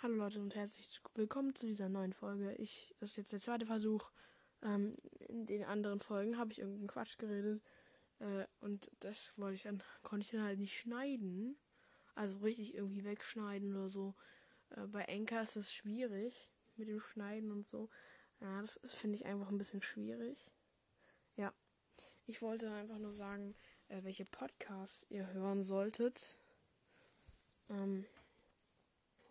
Hallo 0.00 0.14
Leute 0.14 0.40
und 0.40 0.54
herzlich 0.54 1.00
willkommen 1.16 1.56
zu 1.56 1.66
dieser 1.66 1.88
neuen 1.88 2.12
Folge. 2.12 2.54
Ich, 2.54 2.94
das 3.00 3.10
ist 3.10 3.16
jetzt 3.16 3.32
der 3.32 3.40
zweite 3.40 3.66
Versuch. 3.66 4.12
Ähm, 4.62 4.92
in 5.26 5.44
den 5.44 5.64
anderen 5.64 5.98
Folgen 5.98 6.38
habe 6.38 6.52
ich 6.52 6.60
irgendeinen 6.60 6.86
Quatsch 6.86 7.18
geredet. 7.18 7.60
Äh, 8.20 8.44
und 8.60 8.92
das 9.00 9.36
wollte 9.38 9.56
ich 9.56 9.64
dann, 9.64 9.82
konnte 10.04 10.24
ich 10.24 10.30
dann 10.30 10.44
halt 10.44 10.60
nicht 10.60 10.78
schneiden. 10.78 11.58
Also 12.14 12.38
richtig 12.38 12.76
irgendwie 12.76 13.02
wegschneiden 13.02 13.74
oder 13.74 13.88
so. 13.88 14.14
Äh, 14.70 14.86
bei 14.86 15.02
Enker 15.02 15.42
ist 15.42 15.56
es 15.56 15.72
schwierig 15.72 16.48
mit 16.76 16.86
dem 16.86 17.00
Schneiden 17.00 17.50
und 17.50 17.68
so. 17.68 17.90
Ja, 18.40 18.62
das 18.62 18.78
finde 18.94 19.16
ich 19.16 19.26
einfach 19.26 19.48
ein 19.48 19.58
bisschen 19.58 19.82
schwierig. 19.82 20.52
Ja. 21.34 21.52
Ich 22.24 22.40
wollte 22.40 22.70
einfach 22.70 23.00
nur 23.00 23.12
sagen, 23.12 23.56
äh, 23.88 24.04
welche 24.04 24.26
Podcasts 24.26 25.04
ihr 25.08 25.32
hören 25.32 25.64
solltet. 25.64 26.38
Ähm, 27.68 28.06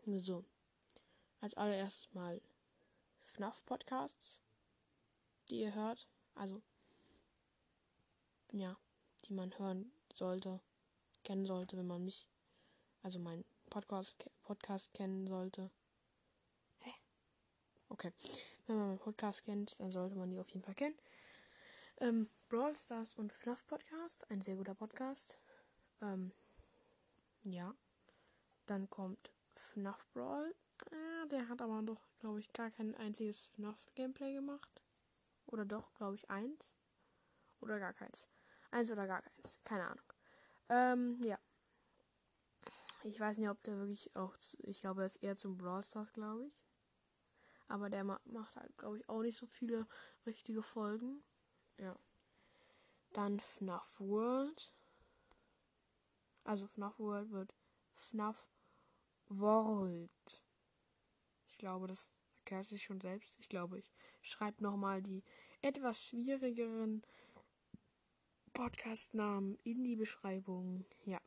so 0.06 0.44
als 1.42 1.54
allererstes 1.56 2.14
mal 2.14 2.42
FNAF-Podcasts, 3.22 4.42
die 5.50 5.62
ihr 5.62 5.74
hört. 5.76 6.08
Also, 6.36 6.62
ja, 8.52 8.78
die 9.26 9.34
man 9.34 9.58
hören 9.58 9.92
sollte, 10.14 10.60
kennen 11.24 11.46
sollte, 11.46 11.78
wenn 11.78 11.88
man 11.88 12.04
mich, 12.04 12.28
also 13.04 13.20
meinen 13.20 13.46
Podcast, 13.70 14.30
Podcast 14.44 14.94
kennen 14.94 15.28
sollte. 15.28 15.70
Hä? 16.80 16.94
Okay. 17.90 18.14
Wenn 18.66 18.78
man 18.78 18.88
meinen 18.88 19.00
Podcast 19.00 19.44
kennt, 19.44 19.80
dann 19.80 19.92
sollte 19.92 20.16
man 20.16 20.30
die 20.30 20.40
auf 20.40 20.50
jeden 20.50 20.64
Fall 20.64 20.76
kennen. 20.76 20.98
Ähm, 22.00 22.30
Brawl 22.50 22.76
Stars 22.76 23.16
und 23.16 23.34
FNAF 23.34 23.66
Podcast, 23.68 24.30
ein 24.30 24.42
sehr 24.42 24.56
guter 24.56 24.76
Podcast. 24.76 25.40
Ähm, 26.02 26.32
ja. 27.44 27.74
Dann 28.68 28.90
kommt 28.90 29.32
FNAF 29.68 30.08
Brawl, 30.14 30.56
ja, 30.92 31.26
der 31.28 31.50
hat 31.50 31.62
aber 31.62 31.82
doch, 31.82 32.02
glaube 32.20 32.40
ich, 32.40 32.52
gar 32.54 32.72
kein 32.72 32.96
einziges 32.96 33.46
FNAF-Gameplay 33.56 34.34
gemacht. 34.34 34.82
Oder 35.46 35.66
doch, 35.66 35.94
glaube 35.96 36.16
ich, 36.16 36.30
eins. 36.30 36.74
Oder 37.60 37.80
gar 37.80 37.94
keins. 37.94 38.30
Eins 38.72 38.92
oder 38.92 39.08
gar 39.08 39.22
keins. 39.22 39.60
Keine 39.64 39.88
Ahnung. 39.88 40.14
Ähm, 40.70 41.22
ja. 41.24 41.40
Ich 43.04 43.20
weiß 43.20 43.38
nicht, 43.38 43.50
ob 43.50 43.62
der 43.64 43.78
wirklich 43.78 44.16
auch. 44.16 44.36
Ich 44.60 44.82
glaube, 44.82 45.02
er 45.02 45.06
ist 45.06 45.18
eher 45.18 45.38
zum 45.38 45.58
Brawl 45.58 45.84
Stars, 45.84 46.12
glaube 46.14 46.46
ich. 46.46 46.66
Aber 47.68 47.90
der 47.90 48.04
macht 48.04 48.56
halt, 48.56 48.78
glaube 48.78 48.98
ich, 48.98 49.10
auch 49.10 49.22
nicht 49.22 49.38
so 49.38 49.46
viele 49.46 49.88
richtige 50.26 50.62
Folgen. 50.62 51.24
Ja. 51.78 51.98
Dann 53.14 53.40
FNAF 53.40 54.00
World. 54.00 54.74
Also 56.44 56.68
FNAF 56.68 57.00
World 57.00 57.32
wird 57.32 57.54
FNAF 57.94 58.50
World. 59.30 60.42
Ich 61.48 61.58
glaube, 61.58 61.88
das 61.88 62.12
erklärt 62.38 62.68
sich 62.68 62.84
schon 62.84 63.02
selbst. 63.02 63.38
Ich 63.40 63.50
glaube, 63.50 63.80
ich 63.80 63.94
schreibe 64.22 64.64
nochmal 64.64 65.02
die 65.02 65.24
etwas 65.62 66.06
schwierigeren 66.06 67.04
Podcast-Namen 68.54 69.58
in 69.64 69.84
die 69.84 69.96
Beschreibung. 69.96 70.86
Ja. 71.06 71.20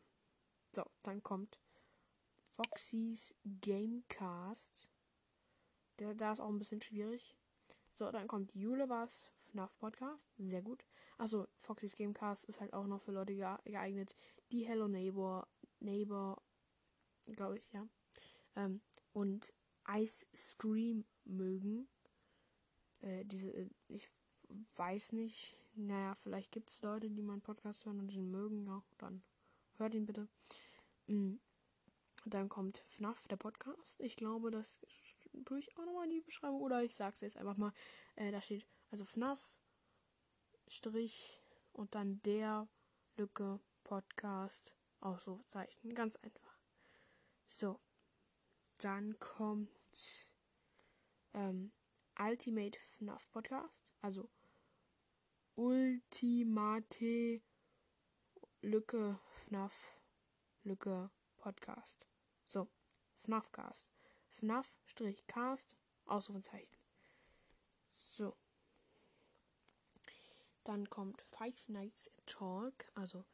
So, 0.73 0.85
dann 1.03 1.23
kommt 1.23 1.61
Foxys 2.53 3.35
Gamecast. 3.61 4.89
Der, 5.99 6.15
da 6.15 6.33
ist 6.33 6.41
auch 6.41 6.49
ein 6.49 6.59
bisschen 6.59 6.81
schwierig. 6.81 7.37
So, 7.93 8.11
dann 8.11 8.29
kommt 8.29 8.55
Julevas 8.55 9.31
FNAF 9.37 9.79
Podcast. 9.79 10.31
Sehr 10.39 10.63
gut. 10.63 10.87
Also, 11.19 11.47
Foxys 11.57 11.97
Gamecast 11.97 12.45
ist 12.45 12.61
halt 12.61 12.73
auch 12.73 12.87
noch 12.87 13.01
für 13.01 13.13
Leute 13.13 13.35
geeignet, 13.35 14.17
die 14.53 14.65
Hello 14.65 14.89
Neighbor, 14.89 15.47
Neighbor, 15.81 16.43
glaube 17.37 17.59
ich, 17.59 17.73
ja. 17.73 17.87
Ähm, 18.57 18.81
und 19.13 19.53
Ice 19.89 20.27
Scream 20.35 21.05
mögen. 21.25 21.89
Äh, 23.01 23.25
diese, 23.25 23.51
äh, 23.53 23.71
ich 23.89 24.09
weiß 24.77 25.13
nicht. 25.13 25.57
Naja, 25.75 26.15
vielleicht 26.15 26.53
gibt 26.53 26.71
es 26.71 26.83
Leute, 26.83 27.11
die 27.11 27.23
meinen 27.23 27.43
Podcast 27.43 27.87
hören 27.87 28.01
und 28.01 28.09
den 28.09 28.31
mögen. 28.31 28.67
Ja, 28.67 28.83
dann 28.99 29.23
hört 29.77 29.95
ihn 29.95 30.07
bitte. 30.07 30.29
Mhm. 31.07 31.41
Dann 32.27 32.49
kommt 32.49 32.79
FNAF, 32.79 33.29
der 33.29 33.37
Podcast. 33.37 33.99
Ich 34.01 34.17
glaube, 34.17 34.51
das 34.51 34.81
tue 35.47 35.59
ich 35.59 35.77
auch 35.77 35.87
nochmal 35.87 36.05
in 36.05 36.11
die 36.11 36.21
Beschreibung. 36.21 36.61
Oder 36.61 36.83
ich 36.83 36.95
sage 36.95 37.15
es 37.15 37.21
jetzt 37.21 37.37
einfach 37.37 37.57
mal. 37.57 37.73
Äh, 38.17 38.31
da 38.31 38.41
steht 38.41 38.67
also 38.91 39.05
FNAF, 39.05 39.59
Strich 40.69 41.41
und 41.73 41.95
dann 41.95 42.21
der 42.23 42.69
Lücke 43.17 43.61
Podcast. 43.85 44.75
Ausrufezeichen. 45.01 45.95
Ganz 45.95 46.17
einfach. 46.17 46.50
So. 47.51 47.81
Dann 48.79 49.19
kommt 49.19 50.31
ähm, 51.35 51.73
Ultimate 52.17 52.79
FNAF 52.79 53.31
Podcast. 53.33 53.93
Also 54.01 54.31
Ultimate 55.57 57.43
Lücke 58.63 59.19
FNAF 59.33 60.01
Lücke 60.63 61.11
Podcast. 61.39 62.09
So, 62.45 62.69
FNAF-Cast. 63.17 63.91
FNAF-Cast, 64.31 65.77
Ausrufezeichen. 66.07 66.79
So. 67.89 68.37
Dann 70.63 70.89
kommt 70.89 71.21
Five 71.23 71.69
Nights 71.69 72.13
at 72.17 72.27
Talk, 72.27 72.91
also 72.95 73.25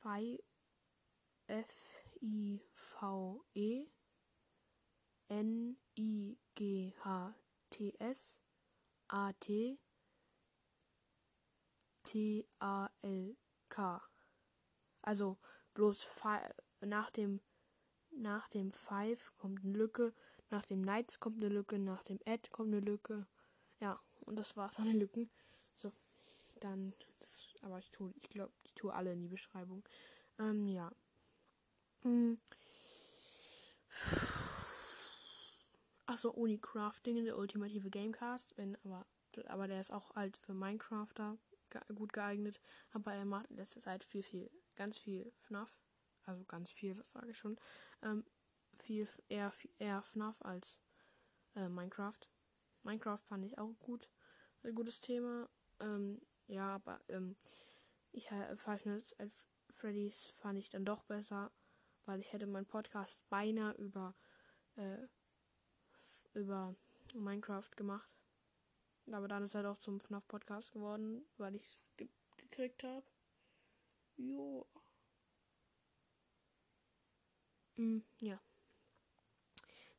Five 0.00 0.38
F-I-V-E 1.50 2.60
N-I-G-H-T-S 5.28 6.40
A-T 9.08 9.78
T-A-L-K. 12.04 14.02
Also 15.02 15.38
bloß 15.74 16.08
nach 16.82 17.10
dem 17.10 17.40
nach 18.12 18.48
dem 18.48 18.70
Five 18.70 19.32
kommt 19.38 19.64
eine 19.64 19.72
Lücke, 19.72 20.14
nach 20.50 20.64
dem 20.64 20.80
Nights 20.82 21.20
kommt 21.20 21.38
eine 21.38 21.48
Lücke, 21.48 21.78
nach 21.78 22.02
dem 22.02 22.20
Add 22.26 22.50
kommt 22.50 22.68
eine 22.68 22.80
Lücke. 22.80 23.26
Ja, 23.80 23.98
und 24.20 24.36
das 24.36 24.56
war's 24.56 24.78
an 24.78 24.86
den 24.86 24.98
Lücken. 24.98 25.30
So, 25.74 25.92
dann, 26.60 26.94
das, 27.18 27.54
aber 27.62 27.78
ich 27.78 27.90
tue, 27.90 28.12
ich 28.22 28.28
glaube, 28.30 28.52
ich 28.64 28.74
tue 28.74 28.92
alle 28.92 29.12
in 29.12 29.22
die 29.22 29.28
Beschreibung. 29.28 29.84
Ähm, 30.38 30.68
ja. 30.68 30.92
Hm. 32.02 32.38
Achso, 36.06 36.30
Uni 36.30 36.58
Crafting, 36.58 37.24
der 37.24 37.38
ultimative 37.38 37.90
Gamecast. 37.90 38.56
Wenn, 38.56 38.76
aber, 38.84 39.06
aber 39.46 39.68
der 39.68 39.80
ist 39.80 39.92
auch 39.92 40.14
halt 40.14 40.36
für 40.36 40.54
Minecrafter 40.54 41.38
gut 41.94 42.12
geeignet. 42.12 42.60
Aber 42.92 43.12
er 43.12 43.24
macht 43.24 43.50
in 43.50 43.56
letzter 43.56 43.80
Zeit 43.80 44.02
viel, 44.02 44.22
viel, 44.22 44.50
ganz 44.76 44.98
viel 44.98 45.32
FNAF. 45.38 45.78
Also 46.24 46.44
ganz 46.44 46.70
viel, 46.70 46.98
was 46.98 47.10
sage 47.10 47.30
ich 47.30 47.38
schon. 47.38 47.58
Ähm, 48.02 48.24
viel, 48.74 49.06
eher, 49.28 49.52
eher 49.78 50.02
FNAF 50.02 50.42
als 50.42 50.80
äh, 51.54 51.68
Minecraft. 51.68 52.20
Minecraft 52.82 53.22
fand 53.24 53.44
ich 53.44 53.58
auch 53.58 53.78
gut. 53.78 54.10
Ein 54.64 54.74
gutes 54.74 55.00
Thema. 55.00 55.48
Ähm, 55.80 56.20
ja, 56.46 56.74
aber 56.74 57.00
ähm, 57.08 57.36
ich 58.12 58.28
Five 58.54 58.84
Nights 58.86 59.18
at 59.20 59.30
Freddy's 59.70 60.26
fand 60.26 60.58
ich 60.58 60.70
dann 60.70 60.84
doch 60.84 61.04
besser, 61.04 61.52
weil 62.06 62.20
ich 62.20 62.32
hätte 62.32 62.46
meinen 62.46 62.66
Podcast 62.66 63.28
beinahe 63.28 63.74
über 63.74 64.14
äh, 64.76 65.06
über 66.34 66.76
Minecraft 67.14 67.70
gemacht. 67.76 68.10
Aber 69.12 69.28
dann 69.28 69.42
ist 69.42 69.54
er 69.54 69.70
auch 69.70 69.78
zum 69.78 70.00
FNAF 70.00 70.26
Podcast 70.28 70.72
geworden, 70.72 71.26
weil 71.36 71.54
ich 71.56 71.62
es 71.62 71.84
ge 71.96 72.08
gekriegt 72.36 72.82
habe. 72.84 73.06
Jo. 74.16 74.66
Mm, 77.76 78.00
ja. 78.18 78.40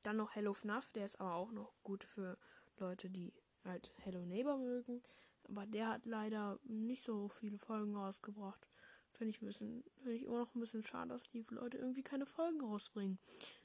Dann 0.04 0.18
noch 0.18 0.36
Hello 0.36 0.54
FNAF, 0.54 0.92
der 0.92 1.06
ist 1.06 1.20
aber 1.20 1.36
auch 1.36 1.52
noch 1.52 1.74
gut 1.84 2.04
für 2.04 2.38
Leute, 2.78 3.10
die 3.10 3.34
halt 3.64 3.92
Hello 3.98 4.26
Neighbor 4.26 4.58
mögen. 4.58 5.04
Aber 5.44 5.66
der 5.66 5.90
hat 5.90 6.06
leider 6.06 6.60
nicht 6.64 7.04
so 7.04 7.30
viele 7.30 7.58
Folgen 7.58 7.96
rausgebracht. 7.96 8.71
Finde 9.12 9.30
ich 9.32 9.40
finde 9.40 9.84
ich 10.14 10.24
immer 10.24 10.40
noch 10.40 10.56
ein 10.56 10.60
bisschen 10.60 10.84
schade, 10.84 11.10
dass 11.10 11.30
die 11.30 11.46
Leute 11.50 11.78
irgendwie 11.78 12.04
keine 12.04 12.26
Folgen 12.26 12.62
rausbringen. 12.62 13.20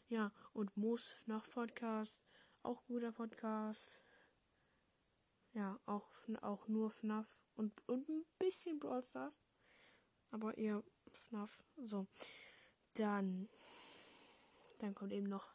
Ja, 0.09 0.33
und 0.53 0.77
Moos 0.77 1.13
FNAF 1.13 1.51
Podcast 1.53 2.21
auch 2.67 2.85
guter 2.87 3.13
Podcast. 3.13 4.03
Ja, 5.53 5.79
auch, 5.87 6.09
auch 6.43 6.69
nur 6.69 6.91
FNAF 6.91 7.41
und, 7.55 7.73
und 7.87 8.09
ein 8.09 8.25
bisschen 8.39 8.79
Brawl 8.81 9.05
Stars. 9.05 9.43
Aber 10.33 10.59
eher 10.59 10.83
FNAF. 11.13 11.65
So. 11.85 12.07
Dann. 12.95 13.49
Dann 14.81 14.95
kommt 14.95 15.13
eben 15.13 15.29
noch. 15.29 15.49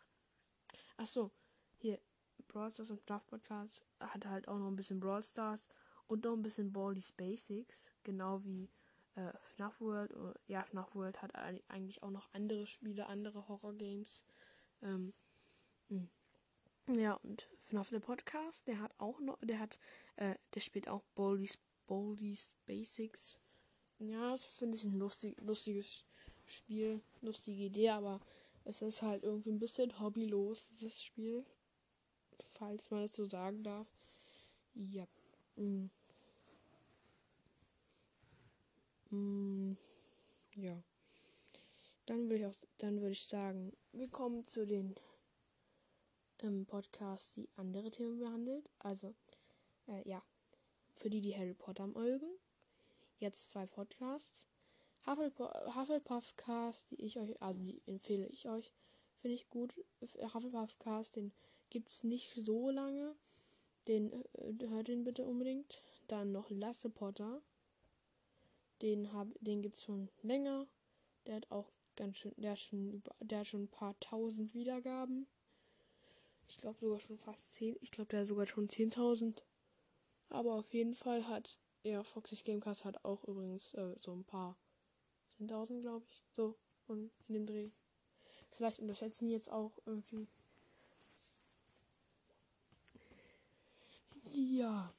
Achso, 0.97 1.31
hier. 1.77 1.99
Brawl 2.47 2.73
Stars 2.73 2.91
und 2.91 3.01
FNAF 3.01 3.27
Podcast 3.27 3.85
hat 3.99 4.25
halt 4.25 4.47
auch 4.47 4.57
noch 4.57 4.67
ein 4.67 4.75
bisschen 4.75 4.99
Brawl 4.99 5.23
Stars 5.23 5.67
und 6.07 6.23
noch 6.23 6.33
ein 6.33 6.41
bisschen 6.41 6.71
Baldi's 6.71 7.11
Basics. 7.11 7.91
Genau 8.03 8.43
wie 8.43 8.69
äh, 9.15 9.31
FNAF 9.37 9.81
World. 9.81 10.11
Ja, 10.47 10.63
FNAF 10.63 10.95
World 10.95 11.21
hat 11.21 11.35
eigentlich 11.35 12.03
auch 12.03 12.11
noch 12.11 12.29
andere 12.33 12.65
Spiele, 12.65 13.07
andere 13.07 13.47
Horror 13.47 13.73
Games. 13.73 14.25
Ähm. 14.81 15.13
Hm. 15.89 16.09
Ja, 16.87 17.13
und 17.23 17.47
FNAF 17.59 17.89
der 17.89 17.99
Podcast, 17.99 18.67
der 18.67 18.79
hat 18.79 18.93
auch 18.97 19.19
noch, 19.19 19.37
der 19.41 19.59
hat, 19.59 19.79
äh, 20.15 20.35
der 20.53 20.59
spielt 20.59 20.87
auch 20.87 21.03
Boldy's, 21.15 21.57
Boldy's 21.85 22.57
Basics. 22.65 23.37
Ja, 23.99 24.31
das 24.31 24.45
finde 24.45 24.77
ich 24.77 24.83
ein 24.83 24.97
lustig, 24.97 25.39
lustiges 25.41 26.03
Spiel, 26.45 27.01
lustige 27.21 27.63
Idee, 27.63 27.89
aber 27.89 28.19
es 28.65 28.81
ist 28.81 29.01
halt 29.03 29.23
irgendwie 29.23 29.51
ein 29.51 29.59
bisschen 29.59 29.99
hobbylos, 29.99 30.67
dieses 30.69 31.01
Spiel. 31.01 31.45
Falls 32.39 32.89
man 32.89 33.03
das 33.03 33.13
so 33.13 33.25
sagen 33.25 33.63
darf. 33.63 33.93
Ja. 34.73 35.07
Mm. 35.55 35.87
Mm. 39.11 39.73
Ja. 40.55 40.81
Dann 42.05 42.29
würde 42.29 42.37
ich 42.37 42.45
auch, 42.45 42.55
dann 42.79 42.99
würde 42.99 43.11
ich 43.11 43.25
sagen, 43.25 43.73
wir 43.91 44.09
kommen 44.09 44.47
zu 44.47 44.65
den 44.65 44.95
ähm, 46.39 46.65
Podcasts, 46.65 47.33
die 47.33 47.49
andere 47.55 47.91
Themen 47.91 48.19
behandelt. 48.19 48.69
Also, 48.79 49.15
äh, 49.87 50.07
ja. 50.07 50.23
Für 50.95 51.09
die, 51.09 51.21
die 51.21 51.35
Harry 51.35 51.53
Potter 51.53 51.87
mögen. 51.87 52.27
Jetzt 53.19 53.49
zwei 53.49 53.65
Podcasts. 53.65 54.47
Hufflepuff-Cast, 55.05 56.91
die 56.91 57.01
ich 57.05 57.19
euch, 57.19 57.41
also 57.41 57.63
die 57.63 57.81
empfehle 57.87 58.27
ich 58.27 58.47
euch, 58.47 58.71
finde 59.15 59.35
ich 59.35 59.49
gut. 59.49 59.73
Hufflepuff-Cast, 60.01 61.15
den 61.15 61.31
gibt 61.69 61.89
es 61.89 62.03
nicht 62.03 62.33
so 62.35 62.69
lange. 62.69 63.15
Den 63.87 64.11
äh, 64.11 64.67
hört 64.67 64.89
ihn 64.89 65.03
bitte 65.03 65.25
unbedingt. 65.25 65.83
Dann 66.07 66.31
noch 66.31 66.49
Lasse 66.51 66.89
Potter. 66.89 67.41
Den, 68.81 69.13
hab, 69.13 69.27
den 69.39 69.61
gibt 69.61 69.77
es 69.77 69.83
schon 69.83 70.09
länger. 70.23 70.67
Der 71.25 71.35
hat 71.35 71.51
auch 71.51 71.69
ganz 71.95 72.17
schön, 72.17 72.33
der 72.37 72.51
hat 72.51 72.59
schon, 72.59 73.03
der 73.19 73.39
hat 73.39 73.47
schon 73.47 73.63
ein 73.63 73.71
paar 73.71 73.99
tausend 73.99 74.53
Wiedergaben. 74.53 75.27
Ich 76.47 76.57
glaube 76.57 76.79
sogar 76.79 76.99
schon 76.99 77.17
fast 77.17 77.53
zehn. 77.53 77.77
Ich 77.81 77.91
glaube, 77.91 78.09
der 78.09 78.21
hat 78.21 78.27
sogar 78.27 78.45
schon 78.45 78.67
10.000. 78.67 79.43
Aber 80.29 80.55
auf 80.55 80.73
jeden 80.73 80.93
Fall 80.93 81.27
hat 81.27 81.59
ja, 81.83 82.03
Foxy's 82.03 82.43
Gamecast 82.43 82.85
hat 82.85 83.03
auch 83.03 83.23
übrigens 83.23 83.73
äh, 83.73 83.95
so 83.97 84.13
ein 84.13 84.23
paar 84.23 84.57
10.000, 85.39 85.81
glaube 85.81 86.05
ich. 86.09 86.23
So, 86.31 86.57
und 86.87 87.11
in 87.27 87.33
dem 87.33 87.45
Dreh. 87.47 87.69
Vielleicht 88.51 88.79
unterschätzen 88.79 89.29
jetzt 89.29 89.51
auch 89.51 89.71
irgendwie. 89.85 90.27
Ja, 94.33 94.93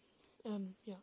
ähm, 0.45 0.75
ja. 0.85 1.01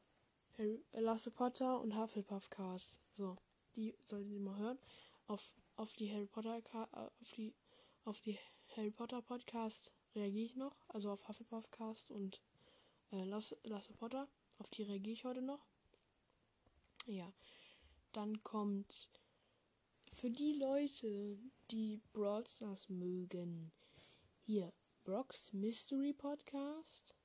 Harry, 0.60 0.84
äh, 0.92 1.00
Lasse 1.00 1.32
Potter 1.32 1.80
und 1.80 1.98
Hufflepuff 1.98 2.50
Cast. 2.50 3.00
So, 3.18 3.38
die 3.76 3.96
solltet 4.04 4.32
ihr 4.32 4.40
mal 4.42 4.58
hören. 4.58 4.80
Auf, 5.28 5.54
auf 5.76 5.94
die 5.94 6.12
Harry 6.12 6.26
Potter 6.26 6.58
äh, 6.58 6.98
auf 6.98 7.32
die 7.36 7.56
auf 8.04 8.20
die 8.22 8.38
Harry 8.76 8.92
Potter 8.92 9.22
Podcast 9.22 9.94
reagiere 10.16 10.46
ich 10.46 10.56
noch. 10.56 10.76
Also 10.90 11.12
auf 11.12 11.28
Hufflepuff 11.28 11.72
Cast 11.72 12.12
und 12.12 12.42
äh, 13.12 13.24
Lasse, 13.24 13.58
Potter. 13.98 14.28
Auf 14.58 14.70
die 14.70 14.84
reagiere 14.84 15.14
ich 15.14 15.26
heute 15.26 15.42
noch. 15.42 15.66
Ja. 17.06 17.32
Dann 18.12 18.44
kommt 18.44 19.10
für 20.12 20.30
die 20.30 20.54
Leute, 20.54 21.38
die 21.70 22.02
Brawl 22.12 22.46
Stars 22.48 22.90
mögen, 22.90 23.72
hier 24.42 24.74
Brock's 25.04 25.54
Mystery 25.54 26.14
Podcast 26.14 27.19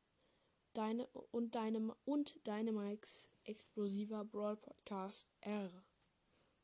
deine 0.75 1.07
und 1.07 1.55
deine 1.55 1.95
und 2.05 2.47
Dynamikes 2.47 3.31
explosiver 3.45 4.25
Brawl 4.25 4.57
Podcast 4.57 5.29
R. 5.41 5.71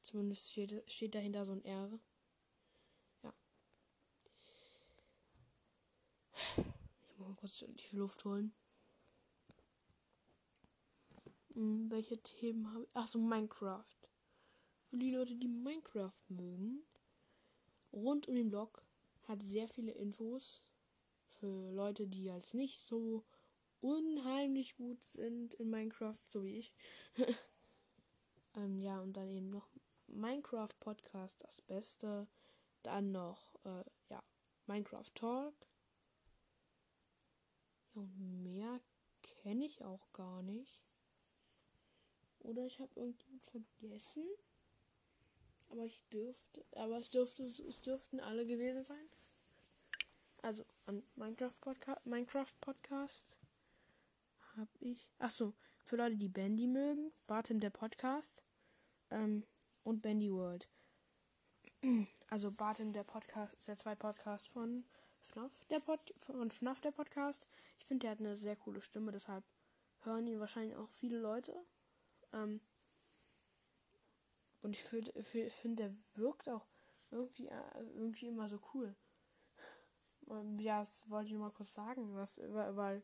Zumindest 0.02 0.50
steht, 0.50 0.90
steht 0.90 1.14
dahinter 1.14 1.44
so 1.44 1.52
ein 1.52 1.64
R. 1.64 1.98
Ja. 3.22 3.34
Ich 6.56 7.18
muss 7.18 7.28
mal 7.28 7.36
kurz 7.36 7.64
die 7.68 7.96
Luft 7.96 8.24
holen. 8.24 8.52
Hm, 11.54 11.90
welche 11.90 12.18
Themen 12.22 12.72
habe 12.72 12.84
ich? 12.84 12.96
Achso, 12.96 13.18
Minecraft. 13.18 13.84
Für 14.88 14.96
die 14.96 15.12
Leute, 15.12 15.36
die 15.36 15.48
Minecraft 15.48 16.24
mögen, 16.28 16.82
rund 17.92 18.26
um 18.26 18.34
den 18.34 18.50
Blog 18.50 18.82
hat 19.28 19.42
sehr 19.42 19.68
viele 19.68 19.92
Infos. 19.92 20.64
Für 21.26 21.70
Leute, 21.70 22.08
die 22.08 22.30
als 22.30 22.54
nicht 22.54 22.80
so 22.80 23.24
unheimlich 23.80 24.76
gut 24.76 25.04
sind 25.04 25.54
in 25.54 25.70
Minecraft, 25.70 26.20
so 26.28 26.44
wie 26.44 26.58
ich. 26.58 26.72
ähm, 28.56 28.78
ja, 28.78 29.00
und 29.00 29.14
dann 29.16 29.28
eben 29.28 29.50
noch 29.50 29.68
Minecraft 30.06 30.74
Podcast, 30.80 31.42
das 31.42 31.60
Beste. 31.62 32.26
Dann 32.82 33.12
noch, 33.12 33.54
äh, 33.64 33.84
ja, 34.08 34.22
Minecraft 34.66 35.10
Talk. 35.14 35.54
Ja, 37.94 38.02
und 38.02 38.42
mehr 38.42 38.80
kenne 39.22 39.64
ich 39.64 39.84
auch 39.84 40.12
gar 40.12 40.42
nicht. 40.42 40.80
Oder 42.40 42.64
ich 42.64 42.80
habe 42.80 42.90
irgendjemand 42.94 43.44
vergessen. 43.44 44.24
Aber 45.68 45.84
ich 45.84 46.02
dürfte, 46.12 46.64
aber 46.72 46.98
es 46.98 47.10
dürfte, 47.10 47.44
es 47.44 47.80
dürften 47.80 48.18
alle 48.18 48.44
gewesen 48.44 48.82
sein. 48.82 49.08
Also 50.42 50.64
an 50.86 51.02
Minecraft 51.14 51.54
Podcast, 51.60 52.06
Minecraft 52.06 52.52
Podcast 52.60 53.36
habe 54.60 54.70
ich. 54.78 55.10
Ach 55.18 55.30
so, 55.30 55.54
für 55.84 55.96
Leute, 55.96 56.16
die 56.16 56.28
Bandy 56.28 56.66
mögen, 56.66 57.12
Bartim 57.26 57.60
der 57.60 57.70
Podcast 57.70 58.44
ähm, 59.10 59.46
und 59.82 60.02
Bandy 60.02 60.30
World. 60.30 60.68
Also 62.32 62.52
Bartim 62.52 62.92
der 62.92 63.02
Podcast 63.02 63.54
ist 63.54 63.66
der 63.66 63.76
zweite 63.76 63.98
Podcast 63.98 64.46
von 64.46 64.84
FNAF 65.20 65.50
der 65.68 65.80
Pod 65.80 65.98
von 66.16 66.48
FNAF 66.48 66.80
der 66.80 66.92
Podcast. 66.92 67.44
Ich 67.80 67.86
finde, 67.86 68.02
der 68.02 68.12
hat 68.12 68.20
eine 68.20 68.36
sehr 68.36 68.54
coole 68.54 68.80
Stimme, 68.80 69.10
deshalb 69.10 69.42
hören 70.02 70.28
ihn 70.28 70.38
wahrscheinlich 70.38 70.76
auch 70.76 70.88
viele 70.88 71.18
Leute. 71.18 71.52
Ähm, 72.32 72.60
und 74.62 74.76
ich 74.76 74.84
finde, 74.84 75.12
find, 75.24 75.80
der 75.80 75.92
wirkt 76.14 76.48
auch 76.48 76.68
irgendwie, 77.10 77.48
äh, 77.48 77.80
irgendwie 77.94 78.28
immer 78.28 78.46
so 78.46 78.60
cool. 78.74 78.94
Ja, 80.58 80.78
das 80.78 81.10
wollte 81.10 81.26
ich 81.26 81.32
nur 81.32 81.48
mal 81.48 81.50
kurz 81.50 81.74
sagen, 81.74 82.14
was, 82.14 82.38
weil 82.38 83.02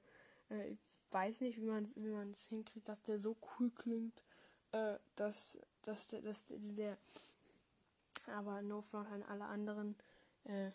äh, 0.51 0.69
ich 0.69 0.81
weiß 1.11 1.41
nicht, 1.41 1.59
wie 1.59 1.67
man 1.67 1.91
wie 1.97 2.13
es 2.33 2.47
hinkriegt, 2.47 2.89
dass 2.89 3.03
der 3.03 3.19
so 3.19 3.37
cool 3.59 3.71
klingt, 3.71 4.25
äh, 4.73 4.99
dass, 5.15 5.59
dass, 5.83 6.09
der, 6.09 6.23
dass 6.23 6.45
der, 6.47 6.59
der 6.59 6.99
aber 8.27 8.63
no 8.63 8.81
front 8.81 9.11
an 9.11 9.23
alle 9.23 9.45
anderen, 9.45 9.97
äh, 10.45 10.71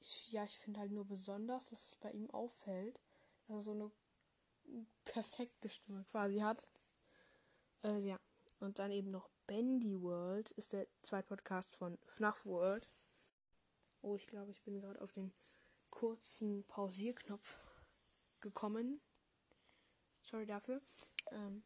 ich, 0.00 0.32
ja, 0.32 0.44
ich 0.44 0.58
finde 0.58 0.80
halt 0.80 0.92
nur 0.92 1.06
besonders, 1.06 1.70
dass 1.70 1.88
es 1.88 1.96
bei 1.96 2.10
ihm 2.10 2.30
auffällt, 2.30 3.00
dass 3.46 3.56
er 3.56 3.62
so 3.62 3.72
eine 3.72 3.90
perfekte 5.04 5.68
Stimme 5.68 6.04
quasi 6.10 6.40
hat. 6.40 6.68
Äh, 7.84 7.98
ja. 7.98 8.18
Und 8.60 8.78
dann 8.78 8.92
eben 8.92 9.10
noch 9.10 9.28
Bendy 9.46 10.00
World 10.00 10.52
ist 10.52 10.72
der 10.72 10.86
zweite 11.02 11.28
Podcast 11.28 11.74
von 11.74 11.98
FNAF 12.06 12.46
World. 12.46 12.88
Oh, 14.02 14.14
ich 14.14 14.26
glaube, 14.26 14.50
ich 14.50 14.62
bin 14.62 14.80
gerade 14.80 15.00
auf 15.00 15.12
den 15.12 15.32
kurzen 15.90 16.64
Pausierknopf 16.64 17.60
gekommen. 18.42 19.00
Sorry 20.22 20.46
dafür. 20.46 20.80
Ähm, 21.30 21.62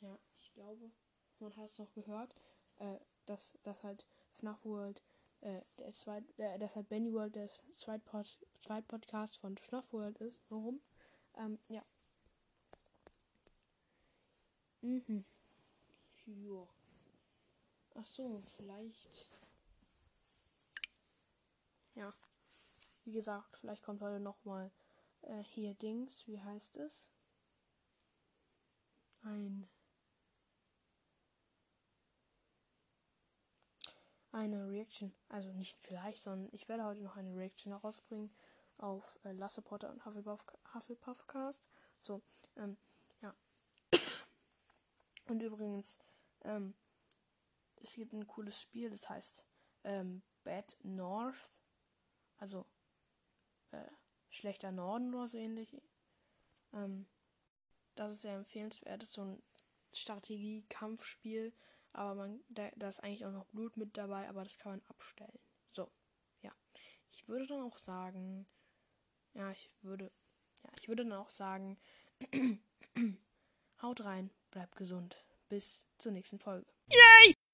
ja, 0.00 0.18
ich 0.36 0.52
glaube, 0.52 0.90
man 1.40 1.56
hat 1.56 1.66
es 1.66 1.78
noch 1.78 1.92
gehört, 1.92 2.34
äh, 2.78 2.98
dass, 3.26 3.52
dass 3.64 3.82
halt 3.82 4.06
FNAF 4.32 4.64
World, 4.64 5.02
äh, 5.40 5.60
der 5.78 5.92
zweit, 5.92 6.24
äh, 6.38 6.58
dass 6.58 6.76
halt 6.76 6.88
Bendy 6.88 7.12
World 7.12 7.36
der 7.36 7.50
zweite 7.72 8.04
Pod, 8.04 8.38
zweit 8.60 8.86
Podcast 8.88 9.36
von 9.38 9.56
FNAF 9.56 9.92
World 9.92 10.18
ist. 10.18 10.40
Warum? 10.48 10.80
Ähm, 11.36 11.58
ja, 11.68 11.82
Mhm. 14.82 15.24
Ja. 16.26 16.66
Ach 17.94 18.06
so, 18.06 18.42
vielleicht. 18.56 19.30
Ja. 21.94 22.12
Wie 23.04 23.12
gesagt, 23.12 23.56
vielleicht 23.56 23.82
kommt 23.82 24.00
heute 24.00 24.20
noch 24.20 24.44
mal 24.44 24.70
äh, 25.22 25.42
hier 25.42 25.74
Dings. 25.74 26.26
Wie 26.26 26.40
heißt 26.40 26.76
es? 26.78 27.08
Ein. 29.24 29.68
Eine 34.30 34.68
Reaction. 34.68 35.14
Also 35.28 35.52
nicht 35.52 35.78
vielleicht, 35.80 36.22
sondern 36.22 36.48
ich 36.52 36.68
werde 36.68 36.84
heute 36.84 37.02
noch 37.02 37.16
eine 37.16 37.34
Reaction 37.36 37.72
herausbringen 37.72 38.34
auf 38.78 39.18
äh, 39.24 39.32
Lasse 39.32 39.62
Potter 39.62 39.90
und 39.90 40.04
Hufflepuff, 40.04 40.46
Hufflepuff 40.74 41.26
Cast. 41.26 41.68
So, 41.98 42.22
ähm, 42.56 42.76
und 45.26 45.40
übrigens, 45.42 45.98
ähm, 46.42 46.74
es 47.76 47.94
gibt 47.94 48.12
ein 48.12 48.26
cooles 48.26 48.60
Spiel, 48.60 48.90
das 48.90 49.08
heißt 49.08 49.44
ähm, 49.84 50.22
Bad 50.44 50.76
North. 50.82 51.52
Also 52.38 52.66
äh, 53.72 53.90
schlechter 54.30 54.72
Norden 54.72 55.14
oder 55.14 55.28
so 55.28 55.38
ähnlich. 55.38 55.76
Ähm, 56.72 57.06
das 57.94 58.12
ist 58.12 58.22
sehr 58.22 58.36
empfehlenswert. 58.36 59.02
Das 59.02 59.10
ist 59.10 59.14
so 59.14 59.24
ein 59.24 59.42
Strategie-Kampfspiel. 59.92 61.52
Aber 61.92 62.14
man, 62.14 62.40
da, 62.48 62.70
da 62.76 62.88
ist 62.88 63.00
eigentlich 63.00 63.26
auch 63.26 63.32
noch 63.32 63.44
Blut 63.46 63.76
mit 63.76 63.96
dabei, 63.96 64.28
aber 64.28 64.44
das 64.44 64.58
kann 64.58 64.72
man 64.72 64.82
abstellen. 64.88 65.38
So, 65.72 65.90
ja. 66.40 66.52
Ich 67.10 67.28
würde 67.28 67.46
dann 67.46 67.60
auch 67.60 67.76
sagen, 67.76 68.46
ja, 69.34 69.50
ich 69.50 69.68
würde, 69.82 70.10
ja, 70.64 70.70
ich 70.78 70.88
würde 70.88 71.04
dann 71.04 71.12
auch 71.12 71.30
sagen, 71.30 71.78
haut 73.82 74.04
rein, 74.04 74.30
bleibt 74.50 74.76
gesund. 74.76 75.22
Bis 75.48 75.84
zur 75.98 76.12
nächsten 76.12 76.38
Folge. 76.38 76.66
Yay! 76.88 77.34